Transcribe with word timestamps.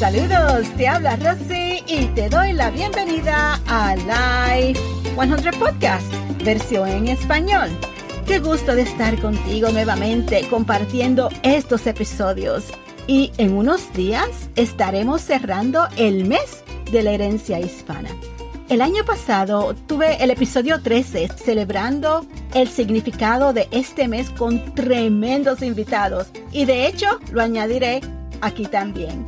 Saludos, 0.00 0.66
te 0.78 0.88
habla 0.88 1.16
Rosy 1.16 1.84
y 1.86 2.06
te 2.14 2.30
doy 2.30 2.54
la 2.54 2.70
bienvenida 2.70 3.60
a 3.66 3.94
Live 3.96 4.80
100 5.14 5.60
Podcast, 5.60 6.06
versión 6.42 6.88
en 6.88 7.08
español. 7.08 7.68
Qué 8.26 8.38
gusto 8.38 8.74
de 8.74 8.80
estar 8.80 9.20
contigo 9.20 9.68
nuevamente 9.68 10.48
compartiendo 10.48 11.28
estos 11.42 11.86
episodios. 11.86 12.64
Y 13.08 13.30
en 13.36 13.52
unos 13.52 13.92
días 13.92 14.48
estaremos 14.56 15.20
cerrando 15.20 15.86
el 15.98 16.24
mes 16.24 16.64
de 16.90 17.02
la 17.02 17.10
herencia 17.10 17.60
hispana. 17.60 18.08
El 18.70 18.80
año 18.80 19.04
pasado 19.04 19.74
tuve 19.86 20.24
el 20.24 20.30
episodio 20.30 20.80
13 20.80 21.28
celebrando 21.36 22.24
el 22.54 22.70
significado 22.70 23.52
de 23.52 23.68
este 23.70 24.08
mes 24.08 24.30
con 24.30 24.74
tremendos 24.74 25.60
invitados 25.60 26.28
y 26.52 26.64
de 26.64 26.86
hecho 26.86 27.06
lo 27.32 27.42
añadiré 27.42 28.00
aquí 28.40 28.64
también. 28.64 29.26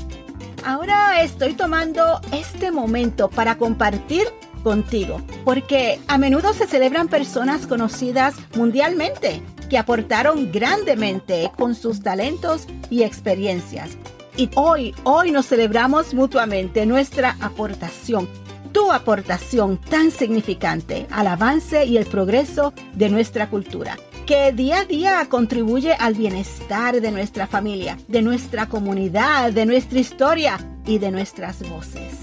Ahora 0.65 1.23
estoy 1.23 1.55
tomando 1.55 2.21
este 2.33 2.71
momento 2.71 3.29
para 3.29 3.57
compartir 3.57 4.29
contigo, 4.63 5.21
porque 5.45 6.01
a 6.07 6.19
menudo 6.19 6.53
se 6.53 6.69
celebran 6.69 7.09
personas 7.09 7.67
conocidas 7.67 8.35
mundialmente 8.55 9.43
que 9.69 9.77
aportaron 9.77 10.53
grandemente 10.53 11.51
con 11.57 11.75
sus 11.75 12.01
talentos 12.01 12.67
y 12.91 13.03
experiencias. 13.03 13.91
Y 14.37 14.51
hoy, 14.55 14.95
hoy 15.03 15.33
nos 15.33 15.47
celebramos 15.47 16.15
mutuamente 16.15 16.87
nuestra 16.87 17.37
aportación 17.41 18.29
tu 18.73 18.91
aportación 18.91 19.79
tan 19.79 20.11
significante 20.11 21.07
al 21.11 21.27
avance 21.27 21.85
y 21.85 21.99
el 21.99 22.07
progreso 22.07 22.73
de 22.95 23.11
nuestra 23.11 23.51
cultura, 23.51 23.99
que 24.27 24.53
día 24.53 24.81
a 24.81 24.85
día 24.85 25.27
contribuye 25.29 25.95
al 25.95 26.15
bienestar 26.15 27.01
de 27.01 27.11
nuestra 27.11 27.47
familia, 27.47 27.99
de 28.09 28.23
nuestra 28.23 28.67
comunidad, 28.67 29.53
de 29.53 29.67
nuestra 29.67 29.99
historia 29.99 30.59
y 30.87 30.99
de 30.99 31.11
nuestras 31.11 31.69
voces. 31.69 32.23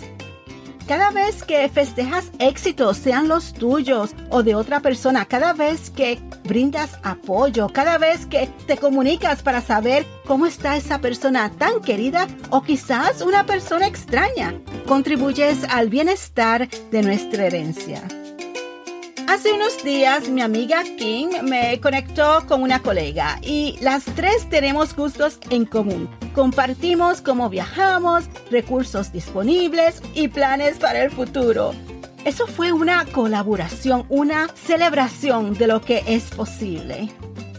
Cada 0.88 1.12
vez 1.12 1.44
que 1.44 1.70
festejas 1.70 2.32
éxitos, 2.40 2.98
sean 2.98 3.28
los 3.28 3.54
tuyos 3.54 4.16
o 4.32 4.42
de 4.42 4.56
otra 4.56 4.80
persona, 4.80 5.26
cada 5.26 5.54
vez 5.54 5.92
que 5.92 6.18
brindas 6.46 6.98
apoyo, 7.04 7.70
cada 7.70 8.00
vez 8.00 8.26
que 8.26 8.50
te 8.66 8.76
comunicas 8.76 9.44
para 9.44 9.62
saber 9.62 10.04
cómo 10.26 10.48
está 10.48 10.78
esa 10.78 11.00
persona 11.00 11.52
tan 11.52 11.82
querida 11.82 12.28
o 12.50 12.64
quizás 12.64 13.22
una 13.22 13.46
persona 13.46 13.86
extraña, 13.86 14.56
contribuyes 14.88 15.64
al 15.70 15.90
bienestar 15.90 16.68
de 16.90 17.04
nuestra 17.04 17.46
herencia. 17.46 18.02
Hace 19.30 19.54
unos 19.54 19.84
días 19.84 20.28
mi 20.28 20.42
amiga 20.42 20.84
King 20.98 21.28
me 21.44 21.80
conectó 21.80 22.48
con 22.48 22.64
una 22.64 22.82
colega 22.82 23.40
y 23.44 23.78
las 23.80 24.04
tres 24.04 24.50
tenemos 24.50 24.96
gustos 24.96 25.38
en 25.52 25.66
común. 25.66 26.10
Compartimos 26.34 27.22
cómo 27.22 27.48
viajamos, 27.48 28.24
recursos 28.50 29.12
disponibles 29.12 30.02
y 30.16 30.30
planes 30.30 30.80
para 30.80 31.04
el 31.04 31.12
futuro. 31.12 31.76
Eso 32.26 32.48
fue 32.48 32.72
una 32.72 33.06
colaboración, 33.06 34.08
una 34.10 34.48
celebración 34.56 35.54
de 35.54 35.68
lo 35.68 35.80
que 35.80 36.04
es 36.08 36.32
posible. 36.32 37.12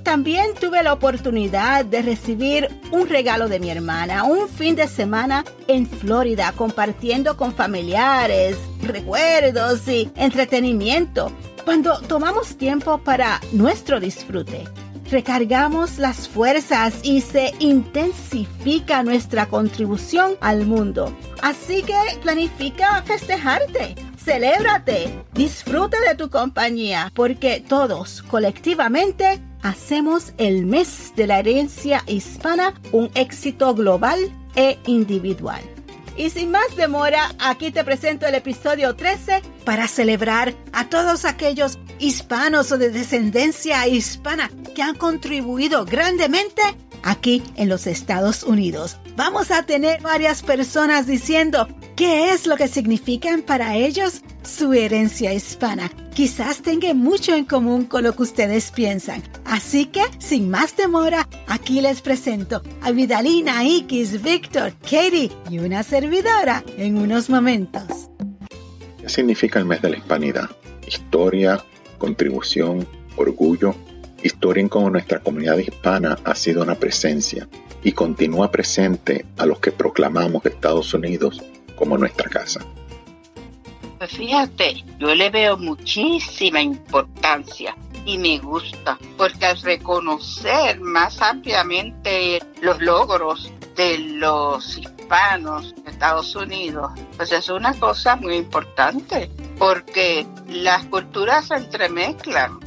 También 0.02 0.54
tuve 0.60 0.82
la 0.82 0.92
oportunidad 0.92 1.84
de 1.84 2.02
recibir 2.02 2.68
un 2.90 3.08
regalo 3.08 3.48
de 3.48 3.60
mi 3.60 3.70
hermana, 3.70 4.24
un 4.24 4.48
fin 4.48 4.74
de 4.74 4.88
semana 4.88 5.44
en 5.68 5.86
Florida, 5.86 6.52
compartiendo 6.56 7.36
con 7.36 7.54
familiares, 7.54 8.56
recuerdos 8.82 9.86
y 9.86 10.10
entretenimiento. 10.16 11.30
Cuando 11.64 12.00
tomamos 12.00 12.56
tiempo 12.56 12.98
para 12.98 13.40
nuestro 13.52 14.00
disfrute, 14.00 14.64
recargamos 15.10 15.98
las 15.98 16.28
fuerzas 16.28 17.00
y 17.02 17.20
se 17.20 17.52
intensifica 17.58 19.02
nuestra 19.02 19.46
contribución 19.46 20.32
al 20.40 20.66
mundo. 20.66 21.14
Así 21.42 21.82
que 21.82 21.98
planifica 22.22 23.02
festejarte. 23.02 23.94
Celébrate, 24.16 25.24
disfruta 25.32 25.96
de 26.06 26.14
tu 26.14 26.30
compañía, 26.30 27.10
porque 27.14 27.64
todos 27.66 28.22
colectivamente 28.22 29.40
hacemos 29.62 30.32
el 30.38 30.66
mes 30.66 31.12
de 31.16 31.26
la 31.26 31.38
herencia 31.38 32.02
hispana 32.06 32.74
un 32.92 33.10
éxito 33.14 33.74
global 33.74 34.18
e 34.56 34.78
individual. 34.86 35.62
Y 36.20 36.28
sin 36.28 36.50
más 36.50 36.76
demora, 36.76 37.34
aquí 37.38 37.70
te 37.70 37.82
presento 37.82 38.26
el 38.26 38.34
episodio 38.34 38.94
13 38.94 39.40
para 39.64 39.88
celebrar 39.88 40.52
a 40.70 40.86
todos 40.90 41.24
aquellos 41.24 41.78
hispanos 41.98 42.70
o 42.72 42.76
de 42.76 42.90
descendencia 42.90 43.88
hispana 43.88 44.50
que 44.74 44.82
han 44.82 44.96
contribuido 44.96 45.86
grandemente 45.86 46.60
aquí 47.02 47.42
en 47.56 47.68
los 47.68 47.86
Estados 47.86 48.42
Unidos. 48.42 48.96
Vamos 49.16 49.50
a 49.50 49.64
tener 49.64 50.00
varias 50.00 50.42
personas 50.42 51.06
diciendo 51.06 51.68
qué 51.96 52.32
es 52.32 52.46
lo 52.46 52.56
que 52.56 52.68
significan 52.68 53.42
para 53.42 53.76
ellos 53.76 54.22
su 54.42 54.72
herencia 54.72 55.32
hispana. 55.34 55.90
Quizás 56.14 56.62
tenga 56.62 56.92
mucho 56.94 57.34
en 57.34 57.44
común 57.44 57.84
con 57.84 58.04
lo 58.04 58.14
que 58.14 58.22
ustedes 58.22 58.70
piensan. 58.70 59.22
Así 59.44 59.86
que, 59.86 60.02
sin 60.18 60.50
más 60.50 60.76
demora, 60.76 61.28
aquí 61.46 61.80
les 61.80 62.00
presento 62.00 62.62
a 62.82 62.90
Vidalina, 62.90 63.62
Ikis, 63.62 64.22
Víctor, 64.22 64.72
Katie 64.82 65.30
y 65.50 65.58
una 65.58 65.82
servidora 65.82 66.64
en 66.76 66.98
unos 66.98 67.30
momentos. 67.30 68.10
¿Qué 69.00 69.08
significa 69.08 69.58
el 69.58 69.66
mes 69.66 69.82
de 69.82 69.90
la 69.90 69.96
hispanidad? 69.96 70.50
Historia, 70.86 71.64
contribución, 71.98 72.86
orgullo. 73.16 73.74
Historia 74.22 74.60
en 74.60 74.68
cómo 74.68 74.90
nuestra 74.90 75.20
comunidad 75.20 75.58
hispana 75.58 76.18
ha 76.24 76.34
sido 76.34 76.62
una 76.62 76.74
presencia 76.74 77.48
y 77.82 77.92
continúa 77.92 78.50
presente 78.50 79.24
a 79.38 79.46
los 79.46 79.60
que 79.60 79.72
proclamamos 79.72 80.44
Estados 80.44 80.92
Unidos 80.92 81.42
como 81.74 81.96
nuestra 81.96 82.28
casa. 82.28 82.60
Pues 83.98 84.12
fíjate, 84.12 84.84
yo 84.98 85.14
le 85.14 85.30
veo 85.30 85.56
muchísima 85.56 86.60
importancia 86.60 87.76
y 88.04 88.18
me 88.18 88.38
gusta, 88.38 88.98
porque 89.16 89.46
al 89.46 89.60
reconocer 89.60 90.80
más 90.80 91.20
ampliamente 91.20 92.40
los 92.62 92.80
logros 92.80 93.52
de 93.76 93.98
los 93.98 94.78
hispanos 94.78 95.74
de 95.84 95.90
Estados 95.90 96.34
Unidos, 96.34 96.92
pues 97.16 97.32
es 97.32 97.48
una 97.48 97.74
cosa 97.74 98.16
muy 98.16 98.36
importante, 98.36 99.30
porque 99.58 100.26
las 100.48 100.84
culturas 100.86 101.48
se 101.48 101.54
entremezclan. 101.56 102.58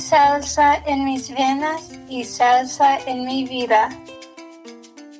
Salsa 0.00 0.76
en 0.86 1.04
mis 1.04 1.28
venas 1.28 1.90
y 2.08 2.24
salsa 2.24 2.98
en 3.06 3.26
mi 3.26 3.44
vida 3.44 3.90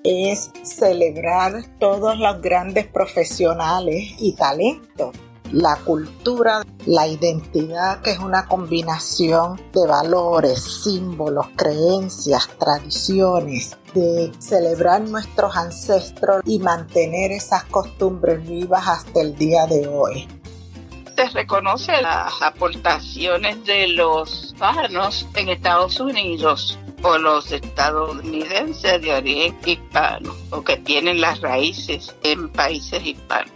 es 0.02 0.50
celebrar 0.62 1.62
todos 1.78 2.18
los 2.18 2.40
grandes 2.40 2.86
profesionales 2.86 4.14
y 4.18 4.32
talentos. 4.32 5.14
La 5.52 5.76
cultura, 5.84 6.62
la 6.86 7.06
identidad, 7.06 8.00
que 8.00 8.12
es 8.12 8.20
una 8.20 8.46
combinación 8.46 9.60
de 9.74 9.86
valores, 9.86 10.82
símbolos, 10.82 11.48
creencias, 11.56 12.48
tradiciones, 12.58 13.76
de 13.92 14.32
celebrar 14.38 15.02
nuestros 15.02 15.54
ancestros 15.56 16.40
y 16.46 16.58
mantener 16.58 17.32
esas 17.32 17.64
costumbres 17.64 18.42
vivas 18.48 18.88
hasta 18.88 19.20
el 19.20 19.36
día 19.36 19.66
de 19.66 19.86
hoy 19.88 20.39
se 21.20 21.28
reconoce 21.34 21.92
las 22.00 22.40
aportaciones 22.40 23.62
de 23.66 23.88
los 23.88 24.44
hispanos 24.44 25.26
en 25.34 25.50
Estados 25.50 26.00
Unidos 26.00 26.78
o 27.02 27.18
los 27.18 27.52
estadounidenses 27.52 29.02
de 29.02 29.12
origen 29.12 29.54
hispano 29.66 30.34
o 30.48 30.62
que 30.62 30.78
tienen 30.78 31.20
las 31.20 31.42
raíces 31.42 32.14
en 32.22 32.48
países 32.48 33.04
hispanos. 33.04 33.52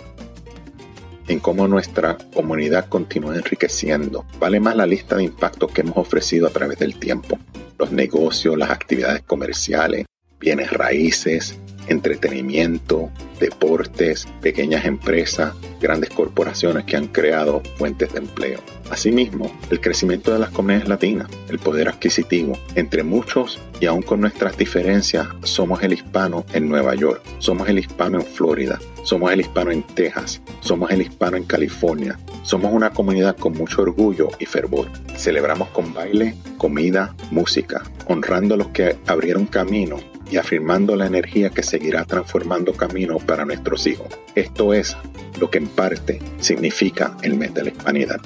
En 1.27 1.41
cómo 1.41 1.67
nuestra 1.67 2.19
comunidad 2.35 2.87
continúa 2.91 3.35
enriqueciendo. 3.35 4.27
Vale 4.38 4.61
más 4.61 4.77
la 4.77 4.85
lista 4.87 5.17
de 5.17 5.25
impactos 5.25 5.73
que 5.73 5.81
hemos 5.81 5.97
ofrecido 5.97 6.47
a 6.47 6.50
través 6.50 6.79
del 6.79 6.99
tiempo. 6.99 7.38
Los 7.79 7.93
negocios, 7.93 8.59
las 8.59 8.71
actividades 8.71 9.23
comerciales, 9.23 10.05
bienes 10.38 10.71
raíces, 10.71 11.59
entretenimiento, 11.87 13.11
deportes, 13.41 14.27
pequeñas 14.43 14.85
empresas, 14.85 15.55
grandes 15.85 16.09
corporaciones 16.09 16.85
que 16.85 16.97
han 16.97 17.09
creado 17.09 17.63
fuentes 17.77 18.11
de 18.15 18.21
empleo. 18.21 18.61
Asimismo, 18.91 19.53
el 19.71 19.83
crecimiento 19.83 20.33
de 20.33 20.39
las 20.39 20.49
comunidades 20.49 20.89
latinas, 20.89 21.29
el 21.51 21.59
poder 21.59 21.89
adquisitivo. 21.89 22.59
Entre 22.75 23.03
muchos 23.03 23.61
y 23.81 23.87
aún 23.87 24.01
con 24.01 24.23
nuestras 24.23 24.57
diferencias, 24.57 25.29
somos 25.43 25.83
el 25.83 25.93
hispano 25.93 26.47
en 26.55 26.71
Nueva 26.71 26.95
York, 26.95 27.23
somos 27.39 27.69
el 27.69 27.79
hispano 27.79 28.19
en 28.19 28.27
Florida, 28.27 28.81
somos 29.03 29.31
el 29.31 29.43
hispano 29.43 29.73
en 29.73 29.83
Texas, 29.83 30.41
somos 30.61 30.91
el 30.91 31.03
hispano 31.03 31.37
en 31.37 31.45
California. 31.45 32.19
Somos 32.43 32.75
una 32.75 32.91
comunidad 32.91 33.37
con 33.39 33.55
mucho 33.55 33.81
orgullo 33.81 34.29
y 34.39 34.45
fervor. 34.45 34.89
Celebramos 35.17 35.69
con 35.69 35.95
baile, 35.95 36.35
comida, 36.59 37.15
música, 37.31 37.83
honrando 38.07 38.55
a 38.55 38.59
los 38.59 38.69
que 38.69 38.97
abrieron 39.07 39.47
camino 39.47 39.97
y 40.31 40.37
afirmando 40.37 40.97
la 40.97 41.06
energía 41.06 41.50
que 41.50 41.62
seguirá 41.62 42.05
transformando 42.05 42.73
camino 42.73 43.19
para 43.19 43.44
nuestros 43.44 43.87
hijos. 43.87 44.09
Esto 44.35 44.75
es 44.75 44.97
lo 45.41 45.50
que 45.50 45.59
en 45.59 45.69
parte 45.69 46.21
significa 46.41 47.17
el 47.23 47.37
mes 47.37 47.55
de 47.55 47.65
la 47.65 47.71
hispanidad. 47.71 48.21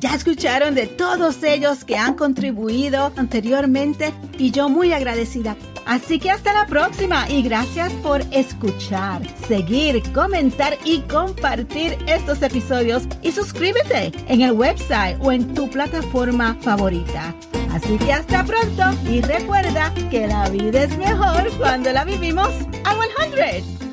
Ya 0.00 0.14
escucharon 0.14 0.74
de 0.74 0.86
todos 0.86 1.42
ellos 1.42 1.84
que 1.84 1.96
han 1.96 2.14
contribuido 2.14 3.12
anteriormente 3.16 4.12
y 4.38 4.50
yo 4.50 4.68
muy 4.68 4.92
agradecida 4.92 5.56
Así 5.86 6.18
que 6.18 6.32
hasta 6.32 6.52
la 6.52 6.66
próxima 6.66 7.30
y 7.30 7.42
gracias 7.42 7.92
por 8.02 8.20
escuchar, 8.32 9.22
seguir, 9.46 10.02
comentar 10.12 10.76
y 10.84 11.00
compartir 11.02 11.96
estos 12.08 12.42
episodios 12.42 13.04
y 13.22 13.30
suscríbete 13.30 14.10
en 14.26 14.40
el 14.40 14.52
website 14.52 15.16
o 15.20 15.30
en 15.30 15.54
tu 15.54 15.70
plataforma 15.70 16.56
favorita. 16.60 17.32
Así 17.76 17.98
que 17.98 18.10
hasta 18.10 18.42
pronto 18.42 18.84
y 19.04 19.20
recuerda 19.20 19.92
que 20.10 20.26
la 20.26 20.48
vida 20.48 20.84
es 20.84 20.96
mejor 20.96 21.50
cuando 21.58 21.92
la 21.92 22.06
vivimos 22.06 22.48
a 22.84 22.94
100. 23.34 23.85